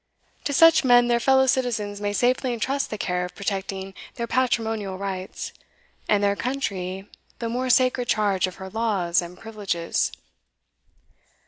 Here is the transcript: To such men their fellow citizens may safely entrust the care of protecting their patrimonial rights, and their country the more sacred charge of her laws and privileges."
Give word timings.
To 0.45 0.51
such 0.53 0.83
men 0.83 1.09
their 1.09 1.19
fellow 1.19 1.45
citizens 1.45 2.01
may 2.01 2.11
safely 2.11 2.53
entrust 2.53 2.89
the 2.89 2.97
care 2.97 3.23
of 3.23 3.35
protecting 3.35 3.93
their 4.15 4.25
patrimonial 4.25 4.97
rights, 4.97 5.53
and 6.09 6.23
their 6.23 6.35
country 6.35 7.07
the 7.37 7.47
more 7.49 7.69
sacred 7.69 8.07
charge 8.07 8.47
of 8.47 8.55
her 8.55 8.71
laws 8.71 9.21
and 9.21 9.37
privileges." 9.37 10.11